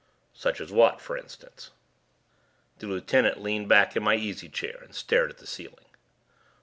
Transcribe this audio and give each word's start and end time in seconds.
"Such 0.33 0.59
as 0.59 0.71
what, 0.71 0.99
for 0.99 1.15
instance." 1.15 1.69
The 2.79 2.87
lieutenant 2.87 3.39
leaned 3.39 3.69
back 3.69 3.95
in 3.95 4.01
my 4.01 4.15
easy 4.15 4.49
chair 4.49 4.79
and 4.83 4.95
stared 4.95 5.29
at 5.29 5.37
the 5.37 5.45
ceiling. 5.45 5.85